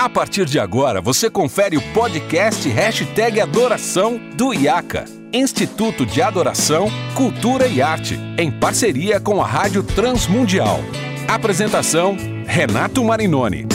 [0.00, 6.88] A partir de agora, você confere o podcast Hashtag Adoração do IACA, Instituto de Adoração,
[7.14, 10.80] Cultura e Arte, em parceria com a Rádio Transmundial.
[11.28, 12.16] Apresentação,
[12.46, 13.66] Renato Marinoni.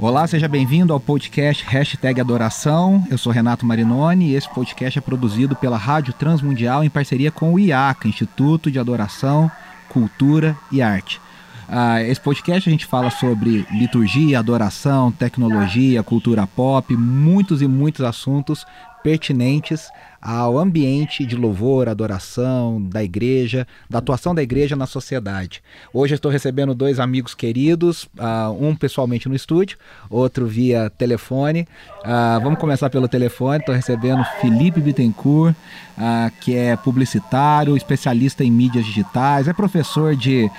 [0.00, 3.04] Olá, seja bem-vindo ao podcast Hashtag Adoração.
[3.10, 7.52] Eu sou Renato Marinoni e esse podcast é produzido pela Rádio Transmundial em parceria com
[7.52, 9.50] o IACA, Instituto de Adoração,
[9.88, 11.20] Cultura e Arte.
[11.68, 18.00] Ah, esse podcast a gente fala sobre liturgia, adoração, tecnologia, cultura pop, muitos e muitos
[18.00, 18.64] assuntos
[19.02, 25.62] pertinentes ao ambiente de louvor, adoração da igreja, da atuação da igreja na sociedade.
[25.92, 29.78] Hoje estou recebendo dois amigos queridos, uh, um pessoalmente no estúdio,
[30.10, 31.68] outro via telefone.
[32.00, 33.60] Uh, vamos começar pelo telefone.
[33.60, 40.50] Estou recebendo Felipe Bittencourt, uh, que é publicitário, especialista em mídias digitais, é professor de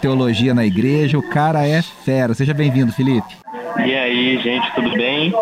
[0.00, 1.18] teologia na igreja.
[1.18, 2.34] O cara é fera.
[2.34, 3.36] Seja bem-vindo, Felipe.
[3.78, 5.32] E aí, gente, tudo bem?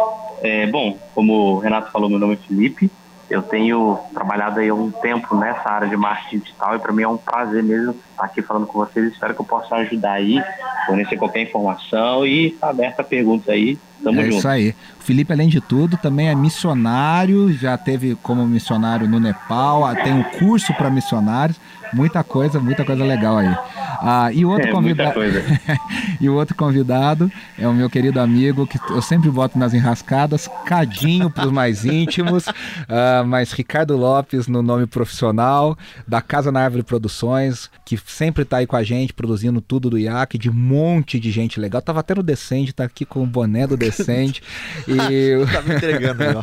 [0.42, 2.90] É, bom, como o Renato falou, meu nome é Felipe.
[3.28, 7.02] Eu tenho trabalhado aí há um tempo nessa área de marketing digital e para mim
[7.02, 9.12] é um prazer mesmo estar aqui falando com vocês.
[9.12, 10.40] Espero que eu possa ajudar aí,
[10.86, 13.78] fornecer qualquer informação e estar aberto a perguntas aí.
[14.02, 14.36] Tamo é junto.
[14.38, 14.74] isso aí.
[15.00, 20.12] O Felipe, além de tudo, também é missionário, já teve como missionário no Nepal, tem
[20.12, 21.58] um curso para missionários,
[21.92, 23.56] muita coisa, muita coisa legal aí.
[24.00, 25.20] Ah, e, o outro É, convidado...
[26.20, 30.48] e o outro convidado é o meu querido amigo, que eu sempre boto nas enrascadas,
[30.64, 32.46] Cadinho para os mais íntimos,
[32.88, 38.58] ah, mas Ricardo Lopes no nome profissional, da Casa na Árvore Produções, que sempre está
[38.58, 41.80] aí com a gente, produzindo tudo do IAC, de um monte de gente legal.
[41.80, 44.42] Tava até no Descende, tá aqui com o boné do Descende.
[44.88, 45.46] e...
[45.52, 46.42] Tá me entregando aí, ó.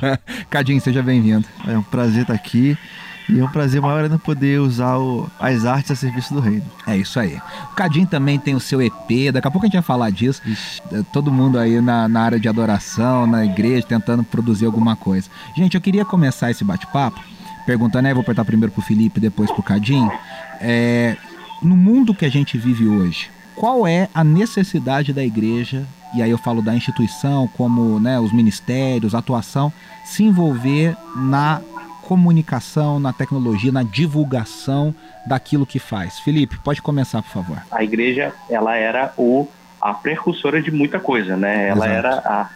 [0.50, 1.46] Cadinho, seja bem-vindo.
[1.68, 2.78] É um prazer estar aqui.
[3.30, 6.64] E é um prazer maior ainda poder usar o- as artes a serviço do reino.
[6.86, 7.40] É isso aí.
[7.72, 10.42] O Cadinho também tem o seu EP, daqui a pouco a gente vai falar disso.
[10.92, 15.30] É, Todo mundo aí na, na área de adoração, na igreja, tentando produzir alguma coisa.
[15.56, 17.20] Gente, eu queria começar esse bate-papo
[17.66, 20.12] perguntando, aí vou apertar primeiro pro Felipe, depois pro Cadinho.
[20.60, 21.16] É,
[21.62, 26.30] no mundo que a gente vive hoje, qual é a necessidade da igreja, e aí
[26.30, 29.72] eu falo da instituição, como né, os ministérios, a atuação,
[30.04, 31.62] se envolver na
[32.08, 34.94] comunicação, na tecnologia, na divulgação
[35.26, 36.20] daquilo que faz.
[36.20, 37.58] Felipe, pode começar, por favor.
[37.72, 39.48] A igreja, ela era o,
[39.82, 41.70] a precursora de muita coisa, né?
[41.70, 42.08] Ela Exato.
[42.08, 42.50] era a,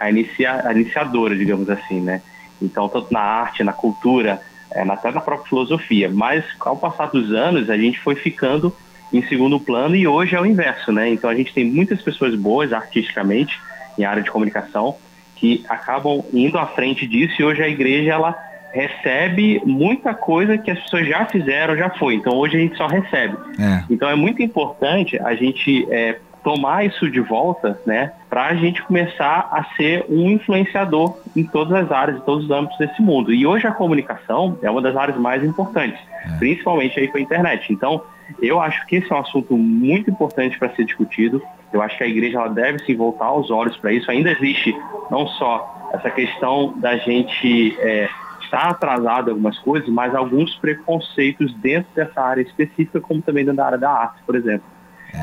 [0.00, 2.22] a, inicia, a iniciadora, digamos assim, né?
[2.60, 4.40] Então, tanto na arte, na cultura,
[4.72, 6.10] é, até na própria filosofia.
[6.10, 8.74] Mas, ao passar dos anos, a gente foi ficando
[9.12, 11.10] em segundo plano e hoje é o inverso, né?
[11.10, 13.60] Então, a gente tem muitas pessoas boas artisticamente
[13.98, 14.96] em área de comunicação
[15.36, 20.70] que acabam indo à frente disso e hoje a igreja, ela recebe muita coisa que
[20.70, 22.16] as pessoas já fizeram, já foi.
[22.16, 23.36] Então, hoje a gente só recebe.
[23.58, 23.84] É.
[23.88, 28.82] Então é muito importante a gente é, tomar isso de volta, né, para a gente
[28.82, 33.32] começar a ser um influenciador em todas as áreas, em todos os âmbitos desse mundo.
[33.32, 35.98] E hoje a comunicação é uma das áreas mais importantes,
[36.38, 37.72] principalmente aí com a internet.
[37.72, 38.02] Então
[38.42, 41.40] eu acho que esse é um assunto muito importante para ser discutido.
[41.72, 44.10] Eu acho que a igreja ela deve se voltar os olhos para isso.
[44.10, 44.76] Ainda existe
[45.10, 48.08] não só essa questão da gente é,
[48.54, 53.66] estar atrasado algumas coisas, mas alguns preconceitos dentro dessa área específica, como também dentro da
[53.66, 54.64] área da arte, por exemplo.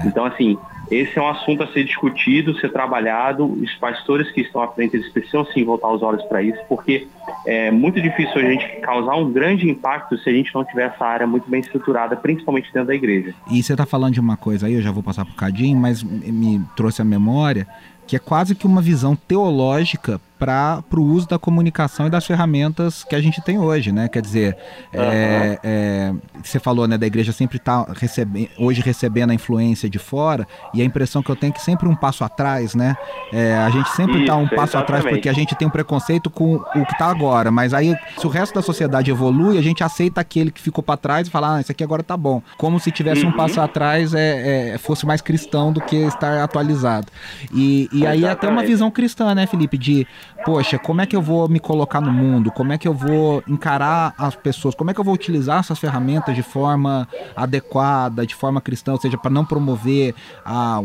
[0.05, 0.57] Então, assim,
[0.89, 3.45] esse é um assunto a ser discutido, ser trabalhado.
[3.45, 7.07] Os pastores que estão à frente, eles precisam sim voltar os olhos para isso, porque
[7.45, 11.05] é muito difícil a gente causar um grande impacto se a gente não tiver essa
[11.05, 13.33] área muito bem estruturada, principalmente dentro da igreja.
[13.51, 16.01] E você está falando de uma coisa aí, eu já vou passar pro Cadinho, mas
[16.01, 17.67] me- me trouxe a memória
[18.07, 23.03] que é quase que uma visão teológica para o uso da comunicação e das ferramentas
[23.03, 24.07] que a gente tem hoje, né?
[24.07, 24.57] Quer dizer,
[24.91, 26.13] é, é,
[26.43, 30.81] você falou, né, da igreja sempre tá recebendo, hoje recebendo a influência de fora, e
[30.81, 32.95] a impressão que eu tenho é que sempre um passo atrás, né?
[33.31, 35.13] É, a gente sempre está um passo atrás exatamente.
[35.13, 38.29] porque a gente tem um preconceito com o que está agora, mas aí se o
[38.29, 41.61] resto da sociedade evolui, a gente aceita aquele que ficou para trás e fala, ah,
[41.61, 42.41] isso aqui agora tá bom.
[42.57, 43.37] Como se tivesse um Uhum.
[43.37, 47.07] passo atrás é, é, fosse mais cristão do que estar atualizado.
[47.53, 50.07] E, e aí até uma visão cristã, né, Felipe, de
[50.45, 52.51] poxa, como é que eu vou me colocar no mundo?
[52.51, 54.75] Como é que eu vou encarar as pessoas?
[54.75, 58.99] Como é que eu vou utilizar essas ferramentas de forma adequada, de forma cristã, ou
[58.99, 60.13] seja, para não promover
[60.45, 60.79] a,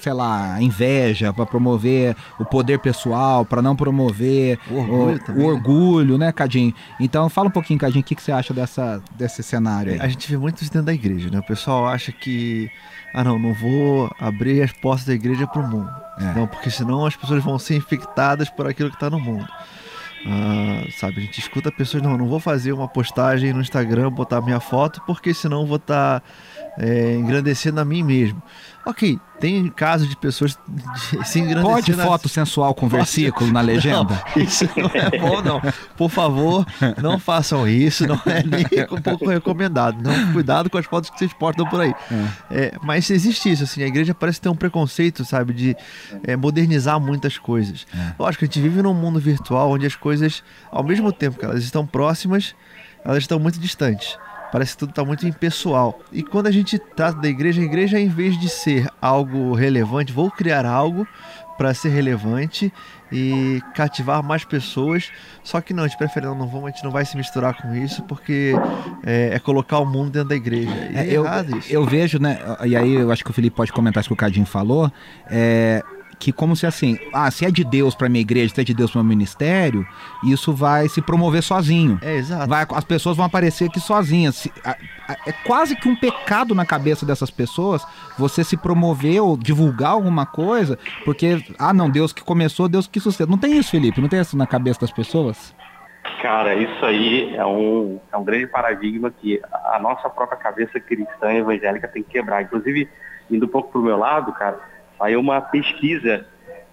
[0.00, 5.32] sei lá, a inveja, para promover o poder pessoal, para não promover O orgulho o,
[5.32, 5.44] o né?
[5.44, 6.74] orgulho, né, Cadinho?
[7.00, 10.00] Então fala um pouquinho, Cadinho, o que, que você acha dessa, desse cenário aí?
[10.00, 11.38] A gente vê muito isso dentro da igreja, né?
[11.38, 12.70] O pessoal acha que,
[13.14, 16.06] ah não, não vou abrir as portas da igreja para o mundo.
[16.18, 16.32] É.
[16.34, 19.48] Não, porque senão as pessoas vão ser infectadas por aquilo que está no mundo.
[20.26, 24.40] Uh, sabe, a gente escuta pessoas, não, não vou fazer uma postagem no Instagram, botar
[24.40, 26.26] minha foto, porque senão vou estar tá,
[26.78, 28.42] é, engrandecendo a mim mesmo.
[28.84, 30.56] Ok, tem casos de pessoas
[31.24, 31.72] se engrandecendo.
[31.72, 34.22] Pode foto sensual com versículo na legenda?
[34.36, 35.60] Não, isso não é bom, não.
[35.96, 36.64] Por favor,
[37.02, 40.00] não façam isso, não é nem um pouco recomendado.
[40.00, 41.92] Não, cuidado com as fotos que vocês portam por aí.
[42.48, 42.66] É.
[42.66, 45.76] É, mas existe isso, assim, a igreja parece ter um preconceito, sabe, de
[46.22, 47.88] é, modernizar muitas coisas.
[47.92, 48.14] É.
[48.16, 51.64] Lógico, a gente vive num mundo virtual onde as coisas, ao mesmo tempo que elas
[51.64, 52.54] estão próximas,
[53.04, 54.16] elas estão muito distantes.
[54.56, 56.00] Parece que tudo está muito impessoal.
[56.10, 60.14] E quando a gente trata da igreja, a igreja, em vez de ser algo relevante,
[60.14, 61.06] vou criar algo
[61.58, 62.72] para ser relevante
[63.12, 65.12] e cativar mais pessoas.
[65.44, 67.74] Só que não, a gente prefere não, vamos, a gente não vai se misturar com
[67.74, 68.54] isso, porque
[69.04, 70.72] é, é colocar o mundo dentro da igreja.
[70.94, 71.26] É, é eu,
[71.68, 72.38] eu vejo, né?
[72.64, 74.90] E aí eu acho que o Felipe pode comentar isso que o Cadinho falou.
[75.30, 75.84] É,
[76.18, 78.74] que como se assim, ah, se é de Deus para minha igreja, se é de
[78.74, 79.86] Deus para meu ministério,
[80.24, 81.98] isso vai se promover sozinho.
[82.02, 82.48] É, exato.
[82.48, 84.48] Vai, as pessoas vão aparecer aqui sozinhas.
[85.26, 87.86] É quase que um pecado na cabeça dessas pessoas
[88.18, 92.98] você se promover ou divulgar alguma coisa, porque, ah, não, Deus que começou, Deus que
[92.98, 93.30] sustenta.
[93.30, 94.00] Não tem isso, Felipe?
[94.00, 95.54] Não tem isso na cabeça das pessoas?
[96.22, 101.32] Cara, isso aí é um, é um grande paradigma que a nossa própria cabeça cristã
[101.32, 102.42] evangélica tem que quebrar.
[102.42, 102.88] Inclusive,
[103.30, 104.58] indo um pouco pro meu lado, cara,
[104.98, 106.26] Saiu uma pesquisa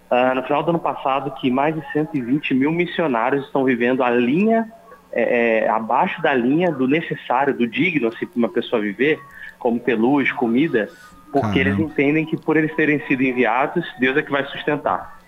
[0.10, 4.10] uh, no final do ano passado que mais de 120 mil missionários estão vivendo a
[4.10, 4.72] linha,
[5.12, 9.20] é, é, abaixo da linha do necessário, do digno, assim, para uma pessoa viver,
[9.60, 10.90] como peluz, comida,
[11.32, 11.82] porque Caramba.
[11.82, 15.20] eles entendem que por eles terem sido enviados, Deus é que vai sustentar.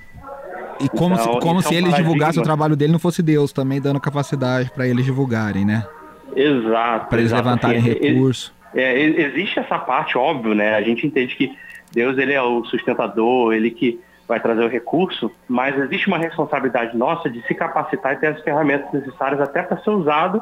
[0.80, 3.52] E como então, se, como se é eles divulgassem o trabalho dele não fosse Deus
[3.52, 5.86] também dando capacidade para eles divulgarem, né?
[6.36, 7.08] Exato.
[7.08, 8.54] Para eles exato, levantarem recursos.
[8.74, 10.76] É, existe essa parte, óbvio, né?
[10.76, 11.56] A gente entende que
[11.92, 16.98] Deus ele é o sustentador, ele que vai trazer o recurso, mas existe uma responsabilidade
[16.98, 20.42] nossa de se capacitar e ter as ferramentas necessárias até para ser usado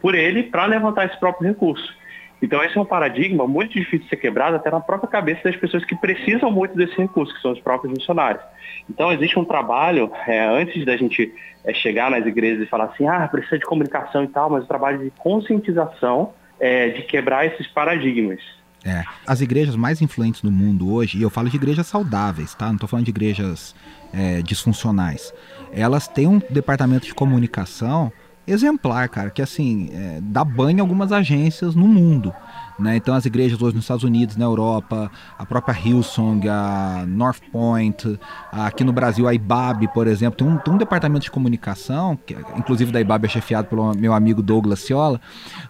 [0.00, 1.92] por ele para levantar esse próprio recurso.
[2.40, 5.56] Então esse é um paradigma muito difícil de ser quebrado até na própria cabeça das
[5.56, 8.42] pessoas que precisam muito desse recurso, que são os próprios missionários.
[8.88, 11.32] Então existe um trabalho, é, antes da gente
[11.64, 14.68] é, chegar nas igrejas e falar assim, ah, precisa de comunicação e tal, mas o
[14.68, 18.40] trabalho de conscientização é, de quebrar esses paradigmas.
[18.86, 19.02] É.
[19.26, 22.66] As igrejas mais influentes no mundo hoje, e eu falo de igrejas saudáveis, tá?
[22.66, 23.74] Não estou falando de igrejas
[24.12, 25.32] é, disfuncionais.
[25.72, 28.12] Elas têm um departamento de comunicação
[28.46, 32.32] exemplar, cara, que assim, é, dá banho em algumas agências no mundo.
[32.78, 32.96] Né?
[32.96, 38.18] Então as igrejas hoje nos Estados Unidos, na Europa, a própria Hillsong, a North Point,
[38.52, 42.36] aqui no Brasil a IBAB, por exemplo, tem um, tem um departamento de comunicação, que
[42.56, 45.20] inclusive da IBAB é chefiado pelo meu amigo Douglas Ciola,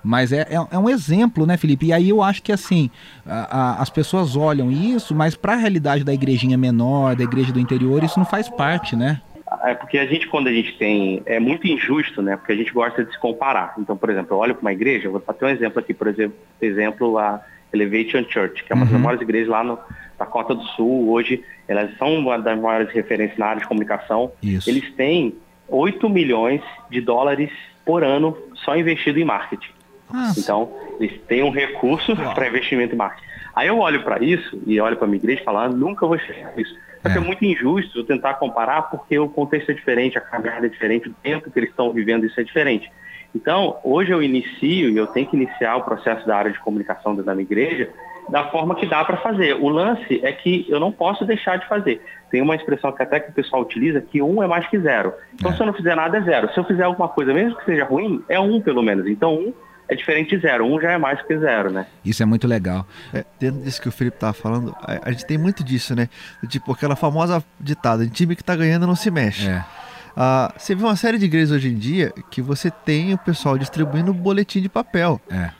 [0.02, 1.86] mas é, é, é um exemplo, né, Felipe?
[1.86, 2.90] E aí eu acho que assim,
[3.24, 7.52] a, a, as pessoas olham isso, mas para a realidade da igrejinha menor, da igreja
[7.52, 9.20] do interior, isso não faz parte, né?
[9.66, 11.22] É porque a gente, quando a gente tem.
[11.26, 12.36] É muito injusto, né?
[12.36, 13.74] Porque a gente gosta de se comparar.
[13.78, 16.36] Então, por exemplo, eu olho para uma igreja, vou ter um exemplo aqui, por exemplo,
[16.60, 17.42] exemplo a
[17.72, 18.92] Elevation Church, que é uma uhum.
[18.92, 19.78] das maiores igrejas lá no
[20.18, 21.10] Dakota do Sul.
[21.10, 24.32] Hoje, elas são uma das maiores referências na área de comunicação.
[24.42, 24.70] Isso.
[24.70, 25.34] Eles têm
[25.68, 27.50] 8 milhões de dólares
[27.84, 29.70] por ano só investido em marketing.
[30.12, 30.38] Nossa.
[30.38, 33.26] Então, eles têm um recurso para investimento em marketing.
[33.54, 36.06] Aí eu olho para isso e olho para a minha igreja e falo, ah, nunca
[36.06, 36.74] vou chegar isso.
[37.06, 37.20] Só que é.
[37.20, 41.14] é muito injusto tentar comparar porque o contexto é diferente, a caminhada é diferente, o
[41.22, 42.90] tempo que eles estão vivendo isso é diferente.
[43.34, 47.14] Então, hoje eu inicio e eu tenho que iniciar o processo da área de comunicação
[47.14, 47.90] da minha igreja
[48.28, 49.54] da forma que dá para fazer.
[49.54, 52.02] O lance é que eu não posso deixar de fazer.
[52.30, 55.12] Tem uma expressão que até que o pessoal utiliza que um é mais que zero.
[55.34, 55.54] Então, é.
[55.54, 56.52] se eu não fizer nada, é zero.
[56.52, 59.06] Se eu fizer alguma coisa, mesmo que seja ruim, é um pelo menos.
[59.06, 59.52] Então, um
[59.88, 60.66] é diferente de zero.
[60.66, 61.86] Um já é mais que zero, né?
[62.04, 62.86] Isso é muito legal.
[63.12, 66.08] É, dentro disso que o Felipe tava falando, a, a, gente tem muito disso, né?
[66.48, 69.48] Tipo, aquela famosa ditada, time que tá ganhando não se mexe.
[69.48, 69.64] É.
[70.16, 73.58] Uh, você vê uma série de igrejas hoje em dia que você tem o pessoal
[73.58, 75.20] distribuindo boletim de papel.
[75.30, 75.50] É.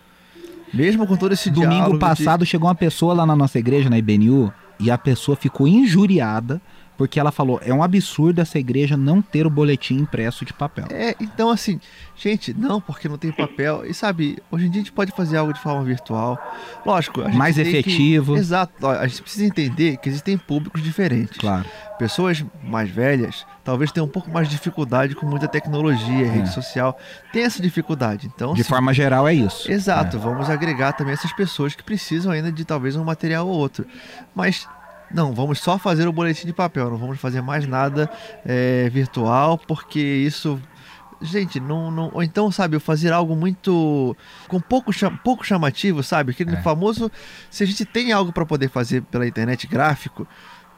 [0.72, 2.50] Mesmo com todo esse Domingo passado de...
[2.50, 6.60] chegou uma pessoa lá na nossa igreja, na IBNU, e a pessoa ficou injuriada
[6.96, 10.86] porque ela falou, é um absurdo essa igreja não ter o boletim impresso de papel.
[10.90, 11.80] É, então assim,
[12.16, 13.84] gente, não, porque não tem papel.
[13.84, 16.38] E sabe, hoje em dia a gente pode fazer algo de forma virtual.
[16.84, 18.34] Lógico, mais efetivo.
[18.34, 21.38] Que, exato, a gente precisa entender que existem públicos diferentes.
[21.38, 21.66] Claro.
[21.98, 26.30] Pessoas mais velhas talvez tenham um pouco mais de dificuldade com muita tecnologia, é.
[26.30, 26.96] rede social.
[27.32, 28.30] Tem essa dificuldade.
[28.32, 29.70] Então, de forma geral é isso.
[29.70, 30.20] Exato, é.
[30.20, 33.84] vamos agregar também essas pessoas que precisam ainda de talvez um material ou outro.
[34.34, 34.68] Mas
[35.10, 38.10] não, vamos só fazer o boletim de papel, não vamos fazer mais nada
[38.44, 40.60] é, virtual, porque isso.
[41.22, 42.10] Gente, não, não.
[42.12, 44.14] Ou então, sabe, fazer algo muito.
[44.48, 44.90] com pouco,
[45.24, 46.32] pouco chamativo, sabe?
[46.32, 46.62] Aquele é.
[46.62, 47.10] famoso.
[47.50, 50.28] Se a gente tem algo para poder fazer pela internet gráfico,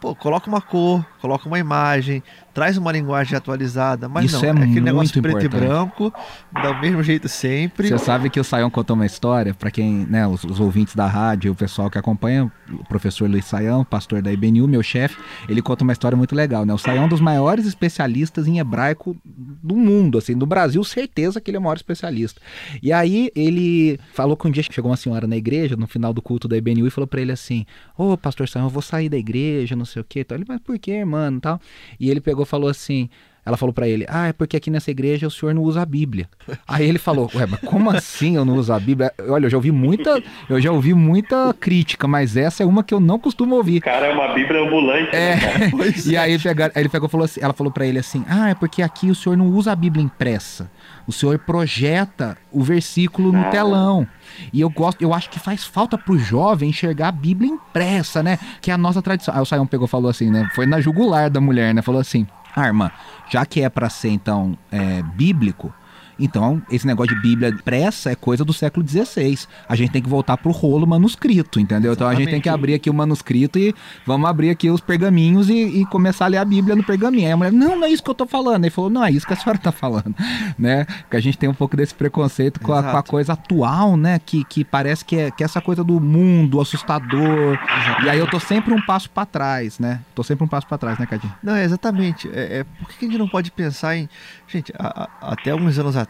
[0.01, 2.23] pô, coloca uma cor, coloca uma imagem,
[2.59, 5.63] traz uma linguagem atualizada, mas Isso não, é é, aquele muito negócio preto importante.
[5.63, 6.13] e branco,
[6.53, 7.87] dá o mesmo jeito sempre.
[7.87, 11.07] Você sabe que o Saião contou uma história, para quem, né, os, os ouvintes da
[11.07, 15.17] rádio, o pessoal que acompanha, o professor Luiz Saião, pastor da IBNU, meu chefe,
[15.49, 16.75] ele conta uma história muito legal, né?
[16.75, 21.41] O Saião é um dos maiores especialistas em hebraico do mundo, assim, do Brasil, certeza
[21.41, 22.41] que ele é o maior especialista.
[22.83, 26.21] E aí ele falou que um dia chegou uma senhora na igreja, no final do
[26.21, 27.65] culto da IBNU, e falou para ele assim:
[27.97, 30.21] Ô, pastor Saião, eu vou sair da igreja, não sei o quê.
[30.21, 31.41] Então, ele, mas por quê, mano?
[31.41, 31.61] Tal.
[32.01, 33.09] E ele pegou e falou assim.
[33.47, 35.87] Ela falou pra ele: Ah, é porque aqui nessa igreja o senhor não usa a
[35.87, 36.29] Bíblia.
[36.67, 39.11] Aí ele falou: Ué, mas como assim eu não uso a Bíblia?
[39.27, 42.93] Olha, eu já ouvi muita, eu já ouvi muita crítica, mas essa é uma que
[42.93, 43.81] eu não costumo ouvir.
[43.81, 45.17] Cara, é uma Bíblia ambulante.
[45.17, 45.35] É.
[45.37, 45.71] né, cara?
[45.73, 46.19] Pois E é.
[46.19, 48.51] aí ele pegou, aí ele pegou e falou assim, ela falou pra ele assim: "Ah,
[48.51, 50.71] é porque aqui o senhor não usa a Bíblia impressa.
[51.07, 53.45] O senhor projeta o versículo no Ah.
[53.51, 54.07] telão.
[54.53, 58.39] E eu gosto, eu acho que faz falta pro jovem enxergar a Bíblia impressa, né?
[58.61, 59.35] Que é a nossa tradição.
[59.35, 60.51] Aí o Saião pegou e falou assim, né?
[60.55, 61.81] Foi na jugular da mulher, né?
[61.81, 62.27] Falou assim:
[62.59, 62.91] "Ah, irmã,
[63.31, 65.73] já que é pra ser então é, bíblico,
[66.19, 69.39] então, esse negócio de Bíblia impressa é coisa do século XVI.
[69.69, 71.93] A gente tem que voltar pro rolo manuscrito, entendeu?
[71.93, 72.55] Então a gente tem que Exatamente.
[72.65, 73.75] abrir aqui o manuscrito e
[74.07, 77.27] vamos abrir aqui os pergaminhos e, e começar a ler a Bíblia no pergaminho.
[77.27, 78.65] Aí a mulher, não, não é isso que eu tô falando.
[78.65, 80.15] Ele falou, não, é isso que a senhora tá falando,
[80.59, 80.87] né?
[81.11, 84.19] Que a gente tem um pouco desse preconceito com a, com a coisa atual, né?
[84.25, 87.59] Que, que parece que é, que é essa coisa do mundo assustador.
[88.05, 90.01] E aí eu tô sempre um passo pra trás, né?
[90.15, 91.33] Tô sempre um passo pra trás, né, Cadinho?
[91.43, 92.29] Não, é exatamente.
[92.33, 94.09] É, é, por que que a gente não pode pensar em.
[94.47, 96.08] Gente, a- a- até alguns anos atrás,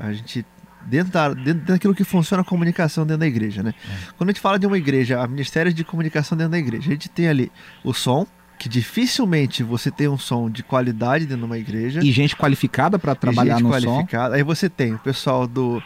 [0.00, 0.44] a gente.
[0.86, 3.72] Dentro, da, dentro daquilo que funciona a comunicação dentro da igreja, né?
[4.18, 6.92] Quando a gente fala de uma igreja, a ministérios de comunicação dentro da igreja, a
[6.92, 7.50] gente tem ali
[7.82, 8.26] o som,
[8.58, 12.00] que dificilmente você tem um som de qualidade dentro de uma igreja.
[12.04, 13.80] E gente qualificada pra e trabalhar gente no som.
[13.80, 14.36] qualificada.
[14.36, 15.82] Aí você tem o pessoal do,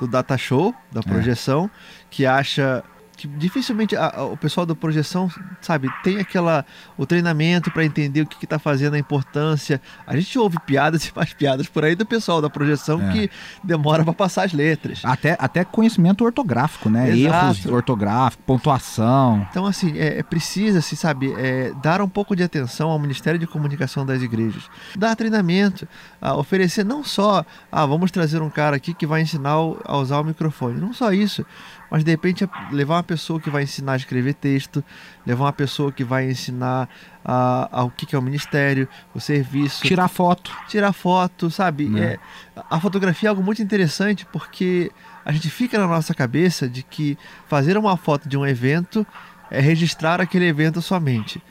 [0.00, 1.70] do data show, da projeção,
[2.10, 2.82] que acha
[3.22, 6.64] que dificilmente a- a- o pessoal da projeção, sabe, tem aquela
[6.98, 9.80] o treinamento para entender o que está fazendo, a importância.
[10.06, 13.12] A gente ouve piadas e faz piadas por aí do pessoal da projeção É.
[13.12, 13.30] que
[13.62, 15.00] demora para passar as letras.
[15.04, 17.10] Até, até conhecimento ortográfico, né?
[17.16, 17.44] Exato.
[17.44, 19.46] Erros ortográficos, pontuação.
[19.50, 23.46] Então, assim, é, é precisa-se, sabe, é, dar um pouco de atenção ao Ministério de
[23.46, 24.68] Comunicação das igrejas.
[24.96, 25.86] Dar treinamento,
[26.20, 29.52] a oferecer não só, ah, vamos trazer um cara aqui que vai ensinar
[29.84, 30.80] a usar o microfone.
[30.80, 31.44] Não só isso,
[31.92, 34.82] mas de repente levar uma pessoa que vai ensinar a escrever texto,
[35.26, 36.88] levar uma pessoa que vai ensinar
[37.22, 40.50] a, a o que, que é o ministério, o serviço Tirar foto.
[40.68, 41.90] tirar foto, sabe?
[41.90, 42.14] Né?
[42.14, 42.18] É,
[42.70, 44.90] a fotografia é algo muito interessante porque
[45.22, 49.06] a gente fica na nossa cabeça de que fazer uma foto de um evento
[49.50, 51.42] é registrar aquele evento somente.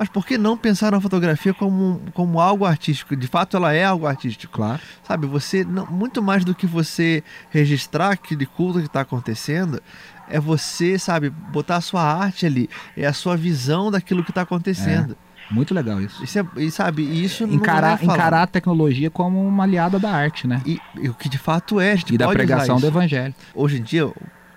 [0.00, 3.14] Mas por que não pensar na fotografia como, como algo artístico?
[3.14, 4.54] De fato, ela é algo artístico.
[4.54, 4.80] Claro.
[5.06, 9.78] Sabe, você, não- muito mais do que você registrar aquele culto que está acontecendo,
[10.26, 14.40] é você, sabe, botar a sua arte ali, é a sua visão daquilo que está
[14.40, 15.14] acontecendo.
[15.50, 16.24] Muito legal isso.
[16.24, 20.46] Isso é, e sabe, isso Encarar, é encarar a tecnologia como uma aliada da arte,
[20.46, 20.62] né?
[20.64, 23.34] E, e o que de fato é, E da pregação do evangelho.
[23.54, 24.10] Hoje em dia,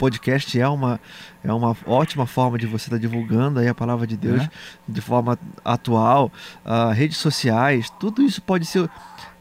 [0.04, 1.00] podcast é uma,
[1.44, 4.50] é uma ótima forma de você estar divulgando aí a palavra de Deus É.
[4.88, 6.32] de forma atual,
[6.66, 8.90] ah, redes sociais, tudo isso pode ser.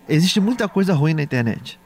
[0.09, 1.81] Existe muita coisa ruim na internet.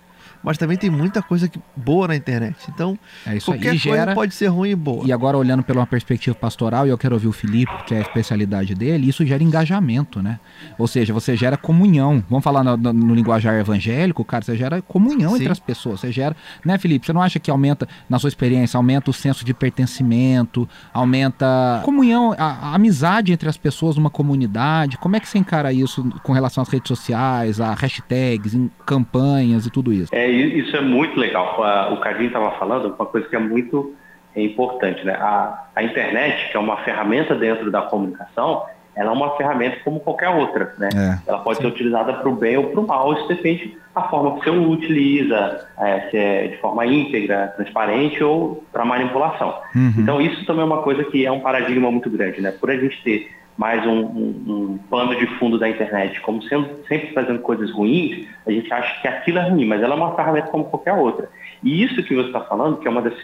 [0.46, 2.56] Mas também tem muita coisa que- boa na internet.
[2.72, 3.58] Então, É isso aí.
[3.58, 4.14] qualquer E coisa gera.
[4.14, 5.04] pode ser ruim e boa.
[5.04, 7.98] E agora, olhando pela uma perspectiva pastoral, e eu quero ouvir o Felipe, que é
[7.98, 10.38] a especialidade dele, isso gera engajamento, né?
[10.78, 12.24] Ou seja, você gera comunhão.
[12.30, 15.36] Vamos falar no, no- no linguajar evangélico, cara, você gera comunhão Sim.
[15.40, 15.98] entre as pessoas.
[16.00, 16.36] Você gera.
[16.64, 17.04] Né, Felipe?
[17.06, 21.82] Você não acha que aumenta, na sua experiência, aumenta o senso de pertencimento, aumenta a
[21.84, 24.96] comunhão, a, a amizade entre as pessoas numa comunidade?
[24.98, 29.66] Como é que você encara isso com relação às redes sociais, a hashtags, em campanhas
[29.66, 30.14] e tudo isso?
[30.14, 31.58] É, isso é muito legal.
[31.92, 33.94] O Cadinho estava falando uma coisa que é muito
[34.34, 35.14] é, importante, né?
[35.14, 38.64] A, a internet, que é uma ferramenta dentro da comunicação,
[38.94, 40.88] ela é uma ferramenta como qualquer outra, né?
[40.94, 41.30] É.
[41.30, 44.38] Ela pode ser utilizada para o bem ou para o mal, isso depende da forma
[44.38, 49.58] que você utiliza, é, se é de forma íntegra, transparente ou para manipulação.
[49.74, 49.94] Uhum.
[49.98, 52.52] Então isso também é uma coisa que é um paradigma muito grande, né?
[52.52, 56.68] Por a gente ter mais um, um- um pano de fundo da internet, como sendo
[56.88, 60.14] sempre fazendo coisas ruins, a gente acha que aquilo é ruim, mas ela é uma
[60.14, 61.28] ferramenta como qualquer outra.
[61.62, 63.14] E isso que você está falando, que é uma das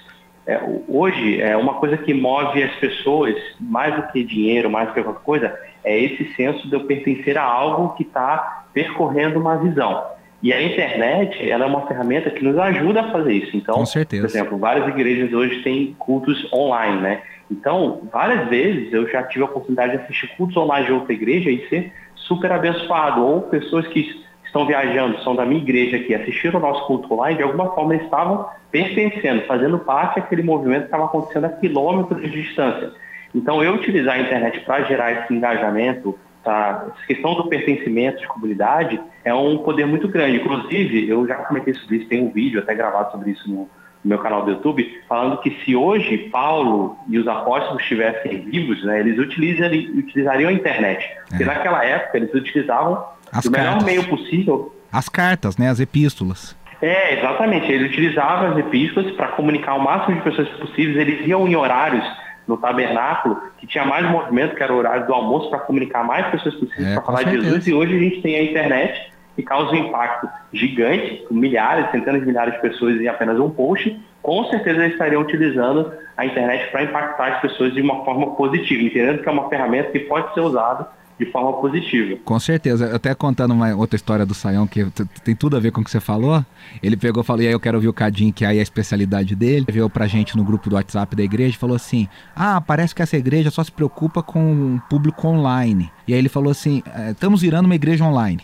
[0.45, 4.95] é, hoje é uma coisa que move as pessoas mais do que dinheiro, mais do
[4.95, 9.57] que qualquer coisa, é esse senso de eu pertencer a algo que está percorrendo uma
[9.57, 10.03] visão.
[10.43, 13.57] E a internet, ela é uma ferramenta que nos ajuda a fazer isso.
[13.57, 13.77] Então,
[14.23, 17.23] por exemplo, várias igrejas hoje têm cultos online, né?
[17.53, 21.51] Então, várias vezes eu já tive a oportunidade de assistir cultos online de outra igreja
[21.51, 23.23] e ser super abençoado.
[23.23, 27.37] Ou pessoas que estão viajando, são da minha igreja aqui, assistiram o nosso culto online,
[27.37, 32.31] de alguma forma estavam pertencendo, fazendo parte daquele movimento que estava acontecendo a quilômetros de
[32.31, 32.91] distância.
[33.35, 36.87] Então, eu utilizar a internet para gerar esse engajamento, tá?
[36.95, 40.39] essa questão do pertencimento de comunidade é um poder muito grande.
[40.39, 43.69] Inclusive, eu já comentei sobre isso, tem um vídeo até gravado sobre isso no,
[44.05, 48.83] no meu canal do YouTube, falando que se hoje Paulo e os apóstolos estivessem vivos,
[48.85, 51.05] né, eles utilizariam, a internet.
[51.05, 51.17] É.
[51.29, 54.75] Porque naquela época eles utilizavam As o melhor meio possível.
[54.91, 56.57] As cartas, né, as epístolas.
[56.81, 57.71] É, exatamente.
[57.71, 60.97] Eles utilizavam as epístolas para comunicar o máximo de pessoas possíveis.
[60.97, 62.05] Eles iam em horários
[62.47, 66.27] no tabernáculo que tinha mais movimento, que era o horário do almoço, para comunicar mais
[66.27, 67.39] pessoas possíveis é, para falar certeza.
[67.39, 67.67] de Jesus.
[67.69, 72.27] E hoje a gente tem a internet que causa um impacto gigante, milhares, centenas de
[72.27, 73.99] milhares de pessoas em apenas um post.
[74.23, 78.83] Com certeza eles estariam utilizando a internet para impactar as pessoas de uma forma positiva,
[78.83, 80.87] entendendo que é uma ferramenta que pode ser usada
[81.19, 82.19] de forma positiva.
[82.25, 82.95] Com certeza.
[82.95, 84.85] Até contando uma outra história do Saião, que
[85.25, 86.45] tem tudo a ver com o que você falou.
[86.83, 88.63] Ele pegou e falou, e aí eu quero ouvir o Cadinho, que aí é a
[88.63, 89.67] especialidade dele.
[89.71, 93.03] Veio pra gente no grupo do WhatsApp da igreja e falou assim, ah, parece que
[93.03, 95.91] essa igreja só se preocupa com o público online.
[96.07, 98.43] E aí ele falou assim, é, estamos virando uma igreja online.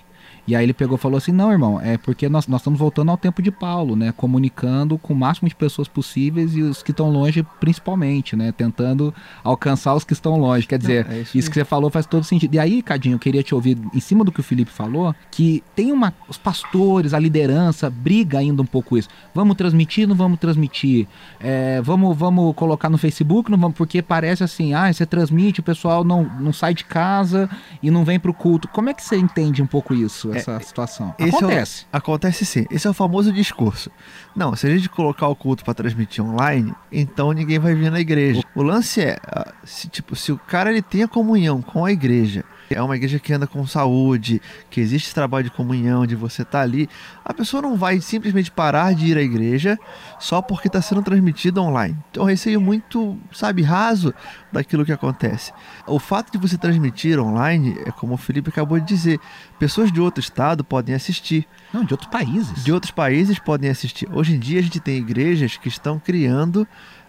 [0.49, 3.11] E aí ele pegou e falou assim: não, irmão, é porque nós, nós estamos voltando
[3.11, 4.15] ao tempo de Paulo, né?
[4.17, 8.51] Comunicando com o máximo de pessoas possíveis e os que estão longe, principalmente, né?
[8.51, 9.15] Tentando
[9.45, 10.67] alcançar os que estão longe.
[10.67, 12.55] Quer dizer, não, é isso, isso que você falou faz todo sentido.
[12.55, 15.63] E aí, Cadinho, eu queria te ouvir em cima do que o Felipe falou, que
[15.77, 16.15] tem uma.
[16.27, 19.11] Os pastores, a liderança, briga ainda um pouco isso.
[19.35, 21.07] Vamos transmitir, não vamos transmitir?
[21.39, 25.63] É, vamos, vamos colocar no Facebook, não vamos, porque parece assim, ah, você transmite, o
[25.63, 27.51] pessoal não, não sai de casa
[27.83, 28.67] e não vem para o culto.
[28.69, 30.38] Como é que você entende um pouco isso?
[30.39, 31.15] Essa é, situação.
[31.19, 31.87] Acontece.
[31.93, 32.67] É o, acontece sim.
[32.71, 33.91] Esse é o famoso discurso.
[34.35, 38.01] Não, se a gente colocar o culto para transmitir online, então ninguém vai vir na
[38.01, 38.43] igreja.
[38.55, 41.93] O lance é, ah, se, tipo, se o cara ele tem a comunhão com a
[41.93, 42.45] igreja
[42.75, 46.43] é uma igreja que anda com saúde, que existe esse trabalho de comunhão, de você
[46.43, 46.89] estar tá ali,
[47.25, 49.79] a pessoa não vai simplesmente parar de ir à igreja
[50.19, 51.97] só porque está sendo transmitido online.
[52.11, 54.15] Então, um receio muito, sabe, raso
[54.53, 55.53] daquilo que acontece.
[55.87, 59.21] O fato de você transmitir online, é como o Felipe acabou de dizer,
[59.59, 61.47] pessoas de outro estado podem assistir.
[61.73, 62.65] Não, de outros países.
[62.65, 64.09] De outros países podem assistir.
[64.13, 66.67] Hoje em dia a gente tem igrejas que estão criando.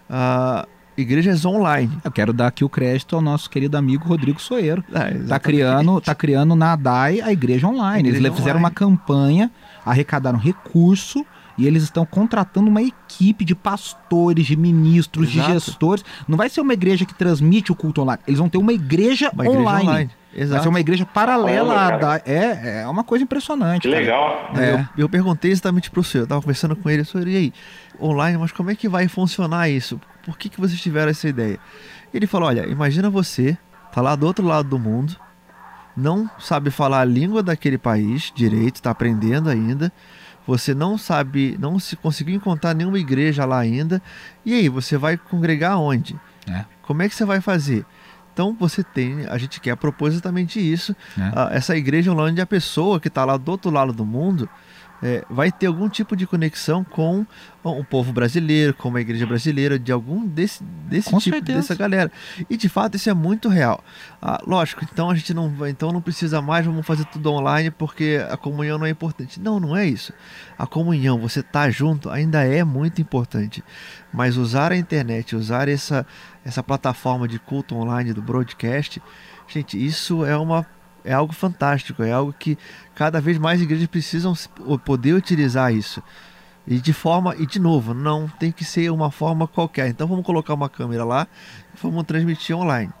[0.08, 1.90] Uh, igrejas online.
[2.04, 4.84] Eu quero dar aqui o crédito ao nosso querido amigo Rodrigo Soeiro.
[4.92, 7.96] É, tá criando, tá criando na DAI a igreja online.
[7.96, 8.64] A igreja Eles fizeram online.
[8.64, 9.50] uma campanha,
[9.84, 11.24] arrecadaram recurso
[11.60, 15.46] e eles estão contratando uma equipe de pastores, de ministros, Exato.
[15.46, 16.04] de gestores.
[16.26, 18.22] Não vai ser uma igreja que transmite o culto online.
[18.26, 19.58] Eles vão ter uma igreja uma online.
[19.60, 20.10] Igreja online.
[20.32, 20.52] Exato.
[20.52, 22.16] Vai ser uma igreja paralela Olha, da.
[22.24, 23.82] É, é uma coisa impressionante.
[23.82, 24.00] Que cara.
[24.00, 24.50] legal.
[24.56, 24.74] É.
[24.74, 27.52] Eu, eu, perguntei exatamente pro senhor, eu tava conversando com ele, eu e aí,
[28.00, 30.00] online, mas como é que vai funcionar isso?
[30.24, 31.58] Por que, que vocês tiveram essa ideia?
[32.12, 33.56] Ele falou: olha, imagina você,
[33.92, 35.16] tá lá do outro lado do mundo,
[35.96, 39.92] não sabe falar a língua daquele país direito, está aprendendo ainda.
[40.46, 44.02] Você não sabe, não se conseguiu encontrar nenhuma igreja lá ainda.
[44.44, 46.18] E aí, você vai congregar onde?
[46.48, 46.64] É.
[46.82, 47.84] Como é que você vai fazer?
[48.32, 50.96] Então você tem, a gente quer propor exatamente isso.
[51.18, 51.56] É.
[51.56, 54.48] essa igreja onde a pessoa que está lá do outro lado do mundo
[55.02, 57.26] é, vai ter algum tipo de conexão com
[57.62, 61.58] o povo brasileiro, com a igreja brasileira, de algum desse, desse tipo, certeza.
[61.58, 62.10] dessa galera.
[62.48, 63.82] E de fato isso é muito real.
[64.20, 68.24] Ah, lógico, então a gente não então não precisa mais, vamos fazer tudo online porque
[68.30, 69.40] a comunhão não é importante.
[69.40, 70.12] Não, não é isso.
[70.58, 73.64] A comunhão, você tá junto, ainda é muito importante.
[74.12, 76.06] Mas usar a internet, usar essa,
[76.44, 79.00] essa plataforma de culto online do broadcast,
[79.48, 80.66] gente, isso é uma
[81.04, 82.58] é algo fantástico, é algo que
[82.94, 84.34] cada vez mais igrejas precisam
[84.84, 86.02] poder utilizar isso.
[86.66, 89.88] E de forma, e de novo, não tem que ser uma forma qualquer.
[89.88, 91.26] Então vamos colocar uma câmera lá
[91.74, 92.92] e vamos transmitir online.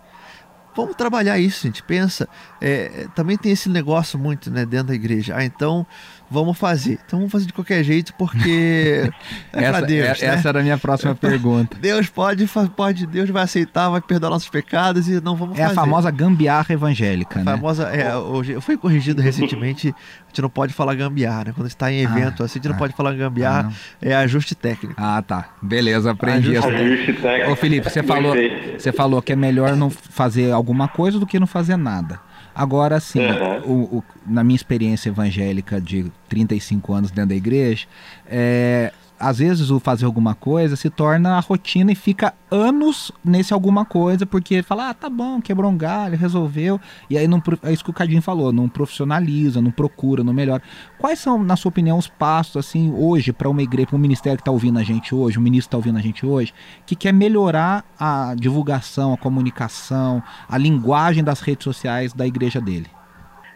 [0.74, 1.82] Vamos trabalhar isso, gente.
[1.82, 2.28] Pensa,
[2.60, 5.34] é, também tem esse negócio muito né, dentro da igreja.
[5.36, 5.86] Ah, então
[6.30, 6.98] vamos fazer.
[7.04, 9.10] Então vamos fazer de qualquer jeito, porque
[9.52, 10.22] é essa, Deus.
[10.22, 10.34] É, né?
[10.34, 11.76] Essa era a minha próxima pergunta.
[11.80, 15.70] Deus pode, pode, Deus vai aceitar, vai perdoar nossos pecados e não vamos é fazer.
[15.70, 17.52] É a famosa gambiarra evangélica, a né?
[17.52, 21.52] Famosa, é, hoje, eu fui corrigido recentemente, a gente não pode falar gambiarra, né?
[21.54, 24.14] Quando está em evento, ah, assim, a gente ah, não pode falar gambiarra, ah, é
[24.14, 24.94] ajuste técnico.
[24.96, 25.48] Ah, tá.
[25.60, 26.56] Beleza, aprendi.
[26.56, 27.50] Ajuste, ajuste técnico.
[27.50, 28.34] Ô Felipe, você falou,
[28.78, 32.20] você falou que é melhor não fazer alguma coisa do que não fazer nada.
[32.60, 33.60] Agora, assim, uhum.
[33.64, 37.86] o, o, na minha experiência evangélica de 35 anos dentro da igreja,
[38.28, 43.52] é, às vezes o fazer alguma coisa se torna a rotina e fica anos nesse
[43.52, 46.80] alguma coisa, porque fala, ah, tá bom, quebrou um galho, resolveu.
[47.08, 50.62] E aí não, é isso que o Cadinho falou, não profissionaliza, não procura, não melhora.
[50.98, 54.38] Quais são, na sua opinião, os passos, assim, hoje, para uma igreja, para um ministério
[54.38, 56.54] que está ouvindo a gente hoje, o um ministro está ouvindo a gente hoje,
[56.86, 62.86] que quer melhorar a divulgação, a comunicação, a linguagem das redes sociais da igreja dele?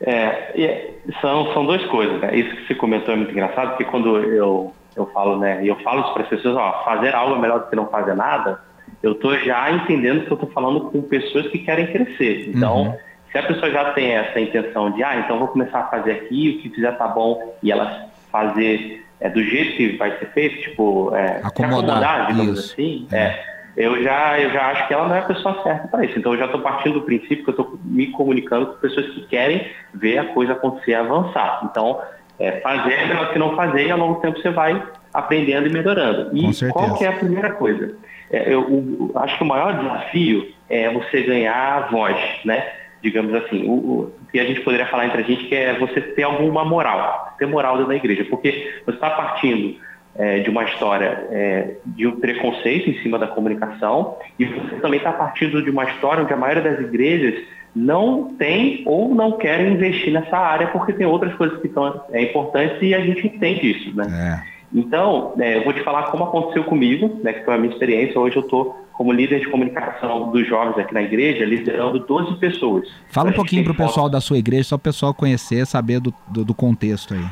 [0.02, 2.36] É, são, são duas coisas, né?
[2.36, 5.76] Isso que você comentou é muito engraçado, porque quando eu eu falo, né, e eu
[5.76, 8.60] falo isso para as pessoas, ó, fazer algo é melhor do que não fazer nada,
[9.02, 12.48] eu estou já entendendo que eu estou falando com pessoas que querem crescer.
[12.48, 12.94] Então, uhum.
[13.30, 16.56] se a pessoa já tem essa intenção de, ah, então vou começar a fazer aqui,
[16.56, 20.62] o que fizer tá bom, e ela fazer é, do jeito que vai ser feito,
[20.62, 22.72] tipo, é, acomodar, acomodar digamos isso.
[22.72, 23.18] assim, é.
[23.18, 23.44] é.
[23.76, 26.18] eu, já, eu já acho que ela não é a pessoa certa para isso.
[26.18, 29.26] Então, eu já estou partindo do princípio que eu estou me comunicando com pessoas que
[29.26, 31.60] querem ver a coisa acontecer e avançar.
[31.70, 32.00] Então,
[32.38, 35.72] é, fazer melhor que não fazer, e ao longo do tempo você vai aprendendo e
[35.72, 36.36] melhorando.
[36.36, 37.96] E qual que é a primeira coisa?
[38.30, 42.66] É, eu, eu, acho que o maior desafio é você ganhar voz, né?
[43.02, 46.00] Digamos assim, o, o, que a gente poderia falar entre a gente que é você
[46.00, 49.76] ter alguma moral, ter moral dentro da igreja, porque você está partindo
[50.16, 54.98] é, de uma história é, de um preconceito em cima da comunicação e você também
[54.98, 59.72] está partindo de uma história onde a maioria das igrejas não tem ou não querem
[59.72, 63.70] investir nessa área porque tem outras coisas que são é, importantes e a gente entende
[63.70, 64.42] isso, né?
[64.50, 64.54] É.
[64.74, 68.18] Então, é, eu vou te falar como aconteceu comigo, né, que foi a minha experiência.
[68.18, 72.88] Hoje eu estou como líder de comunicação dos jovens aqui na igreja, liderando 12 pessoas.
[73.08, 76.12] Fala um pouquinho para o pessoal da sua igreja, só o pessoal conhecer, saber do,
[76.28, 77.24] do, do, contexto aí.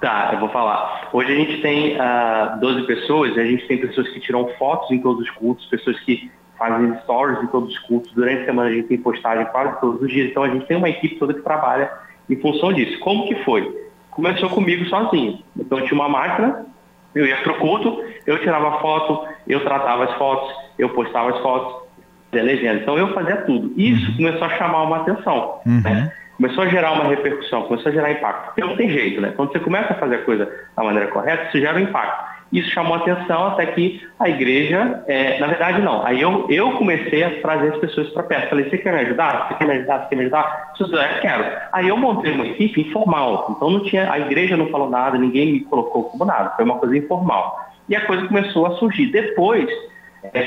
[0.00, 1.10] Tá, eu vou falar.
[1.12, 4.90] Hoje a gente tem uh, ah, 12 pessoas, a gente tem pessoas que tiram fotos
[4.90, 8.12] em todos os cultos, pessoas que fazem stories em todos os cultos.
[8.12, 10.30] Durante a semana a gente tem postagem quase todos os dias.
[10.30, 11.90] Então a gente tem uma equipe toda que trabalha
[12.28, 13.00] em função disso.
[13.00, 13.90] Como que foi?
[14.10, 15.38] começou comigo sozinho.
[15.58, 16.66] Então eu tinha uma máquina,
[17.14, 21.88] eu ia pro culto, eu tirava foto, eu tratava as fotos, eu postava as fotos,
[22.30, 22.80] fazia legenda.
[22.82, 23.72] Então eu fazia tudo.
[23.76, 24.16] Isso uhum.
[24.16, 25.60] começou a chamar uma atenção.
[25.66, 25.80] Uhum.
[25.80, 26.12] Né?
[26.36, 28.46] Começou a gerar uma repercussão, começou a gerar impacto.
[28.46, 29.32] Porque não tem jeito, né?
[29.36, 32.39] Quando você começa a fazer a coisa da maneira correta, isso gera um impacto.
[32.52, 37.22] Isso chamou atenção até que a igreja, é, na verdade não, aí eu, eu comecei
[37.22, 38.50] a trazer as pessoas para perto.
[38.50, 39.48] Falei, você quer me ajudar?
[39.48, 39.98] Você quer me ajudar?
[40.00, 40.72] Você quer me ajudar?
[40.76, 40.88] Se eu
[41.20, 41.44] quero.
[41.72, 45.52] Aí eu montei uma equipe informal, então não tinha, a igreja não falou nada, ninguém
[45.52, 47.70] me colocou como nada, foi uma coisa informal.
[47.88, 49.06] E a coisa começou a surgir.
[49.06, 49.78] Depois, é,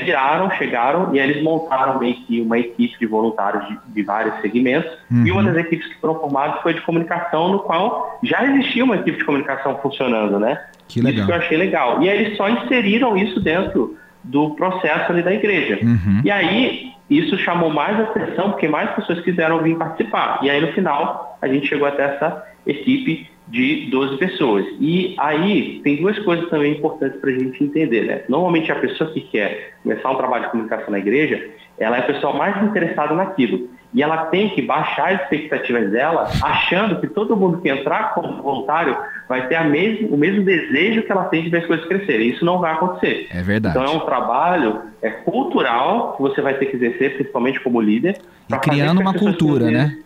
[0.04, 4.90] viraram, chegaram e eles montaram meio que uma equipe de voluntários de, de vários segmentos.
[5.10, 5.26] Uhum.
[5.26, 8.96] E uma das equipes que foram formadas foi de comunicação, no qual já existia uma
[8.96, 10.60] equipe de comunicação funcionando, né?
[10.88, 11.14] Que legal.
[11.14, 12.02] Isso que eu achei legal.
[12.02, 15.78] E aí eles só inseriram isso dentro do processo ali da igreja.
[15.82, 16.20] Uhum.
[16.24, 20.38] E aí isso chamou mais atenção porque mais pessoas quiseram vir participar.
[20.42, 24.66] E aí no final a gente chegou até essa equipe de 12 pessoas.
[24.80, 28.04] E aí tem duas coisas também importantes para a gente entender.
[28.04, 28.22] Né?
[28.28, 32.02] Normalmente a pessoa que quer começar um trabalho de comunicação na igreja, ela é a
[32.02, 33.70] pessoa mais interessada naquilo.
[33.94, 38.42] E ela tem que baixar as expectativas dela, achando que todo mundo que entrar como
[38.42, 38.96] voluntário
[39.28, 42.30] vai ter a mesmo, o mesmo desejo que ela tem de ver as coisas crescerem.
[42.30, 43.28] Isso não vai acontecer.
[43.30, 43.78] É verdade.
[43.78, 48.18] Então é um trabalho é cultural que você vai ter que exercer, principalmente como líder.
[48.50, 49.96] E criando uma cultura, né?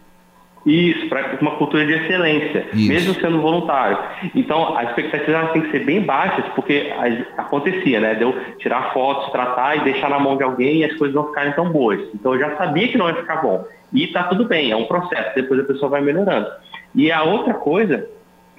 [0.69, 2.89] Isso, para uma cultura de excelência, Isso.
[2.89, 3.99] mesmo sendo voluntário.
[4.35, 6.93] Então, as expectativas têm que ser bem baixas, porque
[7.39, 8.15] acontecia, né?
[8.15, 11.29] De eu tirar fotos, tratar e deixar na mão de alguém e as coisas não
[11.29, 12.01] ficarem tão boas.
[12.15, 13.65] Então, eu já sabia que não ia ficar bom.
[13.93, 16.47] E tá tudo bem, é um processo, depois a pessoa vai melhorando.
[16.95, 18.07] E a outra coisa,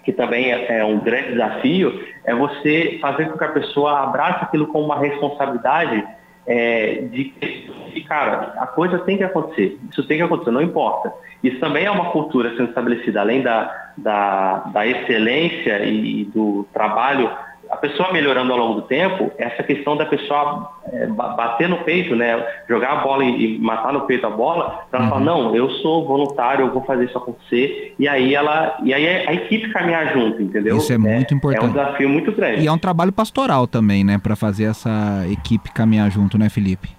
[0.04, 4.44] que também é, é um grande desafio, é você fazer com que a pessoa abrace
[4.44, 6.04] aquilo como uma responsabilidade
[6.50, 11.14] é, de que, cara, a coisa tem que acontecer, isso tem que acontecer, não importa.
[11.44, 17.30] Isso também é uma cultura sendo estabelecida, além da, da, da excelência e do trabalho
[17.70, 22.16] a pessoa melhorando ao longo do tempo, essa questão da pessoa é, bater no peito,
[22.16, 25.10] né, jogar a bola e, e matar no peito a bola, ela uhum.
[25.10, 29.08] falar, não, eu sou voluntário, eu vou fazer isso acontecer, e aí ela, e aí
[29.28, 30.78] a equipe caminhar junto, entendeu?
[30.78, 31.64] Isso é, é muito importante.
[31.64, 32.62] É um desafio muito grande.
[32.62, 36.90] E é um trabalho pastoral também, né, para fazer essa equipe caminhar junto, né, Felipe?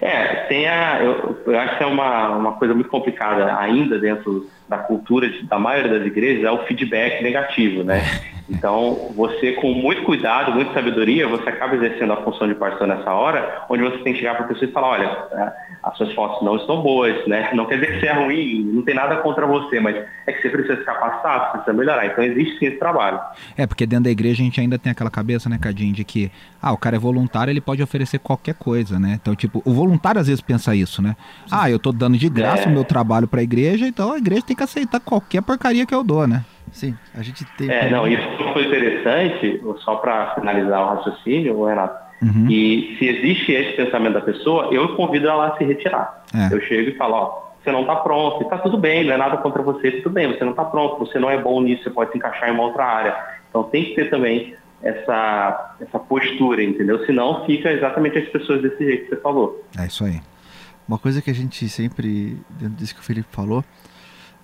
[0.00, 4.48] É, tem a, eu, eu acho que é uma, uma coisa muito complicada ainda dentro
[4.66, 8.02] da cultura de, da maioria das igrejas é o feedback negativo, né?
[8.50, 13.12] Então, você com muito cuidado, muita sabedoria, você acaba exercendo a função de pastor nessa
[13.12, 15.52] hora, onde você tem que chegar para a pessoa e falar, olha, é,
[15.84, 17.50] as suas fotos não estão boas, né?
[17.54, 20.42] Não quer dizer que você é ruim, não tem nada contra você, mas é que
[20.42, 22.06] você precisa se capacitar, você precisa melhorar.
[22.06, 23.20] Então, existe sim esse trabalho.
[23.56, 26.30] É, porque dentro da igreja a gente ainda tem aquela cabeça, né, Cadinho, de que,
[26.60, 29.18] ah, o cara é voluntário, ele pode oferecer qualquer coisa, né?
[29.20, 31.14] Então, tipo, o voluntário às vezes pensa isso, né?
[31.50, 32.66] Ah, eu tô dando de graça é.
[32.66, 35.94] o meu trabalho para a igreja, então a igreja tem que aceitar qualquer porcaria que
[35.94, 36.44] eu dou, né?
[36.72, 37.70] Sim, a gente tem.
[37.70, 42.10] É, não, isso foi interessante, só para finalizar o raciocínio, Renato.
[42.22, 42.50] Uhum.
[42.50, 46.24] E se existe esse pensamento da pessoa, eu convido ela a se retirar.
[46.34, 46.54] É.
[46.54, 49.36] Eu chego e falo, ó, você não está pronto, está tudo bem, não é nada
[49.38, 52.12] contra você, tudo bem, você não está pronto, você não é bom nisso, você pode
[52.12, 53.16] se encaixar em uma outra área.
[53.48, 57.04] Então tem que ter também essa, essa postura, entendeu?
[57.06, 59.64] Senão fica exatamente as pessoas desse jeito que você falou.
[59.78, 60.20] É isso aí.
[60.88, 63.64] Uma coisa que a gente sempre, dentro disso que o Felipe falou,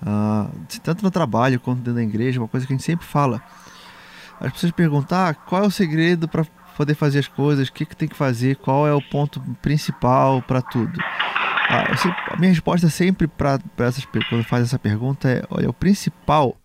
[0.02, 0.50] Uh,
[0.82, 3.42] tanto no trabalho quanto dentro da igreja, uma coisa que a gente sempre fala.
[4.40, 6.44] As pessoas perguntam ah, qual é o segredo para
[6.76, 10.42] poder fazer as coisas, o que, que tem que fazer, qual é o ponto principal
[10.42, 10.98] para tudo.
[11.68, 11.86] Ah,
[12.30, 16.56] a minha resposta sempre para essas quando faz essa pergunta é, olha, o principal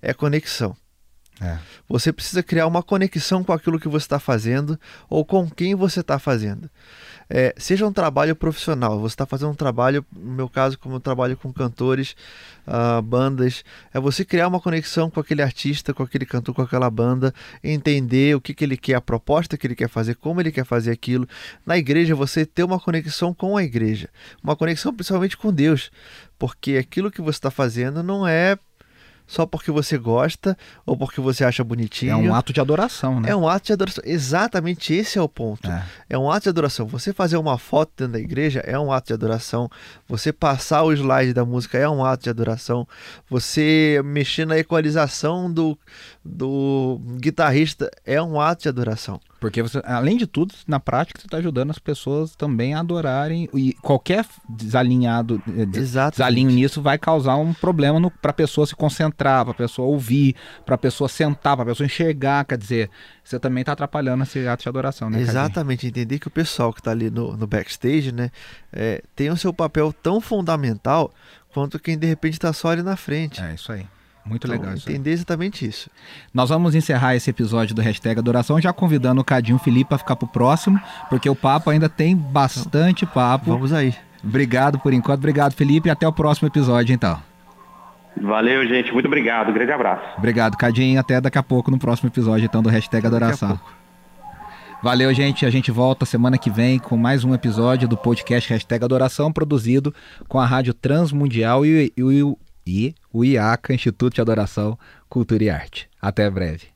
[0.00, 0.74] é conexão.
[1.40, 1.56] É.
[1.88, 6.00] Você precisa criar uma conexão com aquilo que você está fazendo ou com quem você
[6.00, 6.68] está fazendo
[7.30, 8.98] é, seja um trabalho profissional.
[9.00, 12.16] Você está fazendo um trabalho, no meu caso, como eu trabalho com cantores,
[12.66, 16.90] uh, bandas, é você criar uma conexão com aquele artista, com aquele cantor, com aquela
[16.90, 20.52] banda, entender o que, que ele quer, a proposta que ele quer fazer, como ele
[20.52, 21.28] quer fazer aquilo.
[21.66, 24.08] Na igreja, você ter uma conexão com a igreja,
[24.42, 25.90] uma conexão principalmente com Deus,
[26.38, 28.58] porque aquilo que você está fazendo não é
[29.28, 32.12] só porque você gosta ou porque você acha bonitinho.
[32.12, 33.28] É um ato de adoração, né?
[33.28, 34.02] É um ato de adoração.
[34.06, 35.70] Exatamente esse é o ponto.
[35.70, 35.84] É.
[36.08, 36.18] é.
[36.18, 36.86] um ato de adoração.
[36.86, 39.70] Você fazer uma foto dentro da igreja é um ato de adoração.
[40.08, 42.88] Você passar o slide da música é um ato de adoração.
[43.28, 45.78] Você mexer na equalização do,
[46.28, 49.20] do guitarrista é um ato de adoração.
[49.40, 53.48] Porque você, além de tudo, na prática, você está ajudando as pessoas também a adorarem.
[53.54, 55.64] E qualquer desalinhado, eh,
[56.10, 60.34] desalinho nisso vai causar um problema para a pessoa se concentrar, para a pessoa ouvir,
[60.66, 62.44] para a pessoa sentar, para a pessoa enxergar.
[62.44, 62.90] Quer dizer,
[63.22, 65.20] você também está atrapalhando esse ato de adoração, né?
[65.20, 68.30] Exatamente, entender que o pessoal que está ali no, no backstage, né,
[68.72, 71.12] é, tem o seu papel tão fundamental
[71.52, 73.40] quanto quem de repente está só ali na frente.
[73.40, 73.86] É isso aí.
[74.28, 74.88] Muito então, legal isso.
[74.88, 75.90] Entender exatamente isso.
[76.32, 80.16] Nós vamos encerrar esse episódio do Hashtag Adoração já convidando o Cadinho Felipe para ficar
[80.16, 83.50] pro próximo, porque o papo ainda tem bastante papo.
[83.50, 83.94] Vamos aí.
[84.22, 85.18] Obrigado por enquanto.
[85.18, 85.88] Obrigado, Felipe.
[85.88, 87.20] E até o próximo episódio, então.
[88.20, 88.92] Valeu, gente.
[88.92, 89.50] Muito obrigado.
[89.50, 90.02] Um grande abraço.
[90.16, 90.98] Obrigado, Cadinho.
[90.98, 93.58] Até daqui a pouco no próximo episódio, então, do Hashtag Adoração.
[94.82, 95.44] Valeu, gente.
[95.44, 99.94] A gente volta semana que vem com mais um episódio do podcast Hashtag Adoração, produzido
[100.28, 102.36] com a Rádio Transmundial e, e, e
[102.68, 104.78] e o IACA, Instituto de Adoração,
[105.08, 105.88] Cultura e Arte.
[106.00, 106.66] Até breve.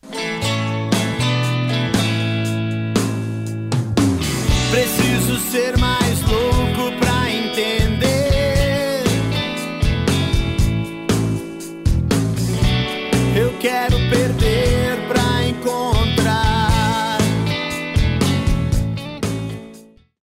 [4.71, 5.22] Preciso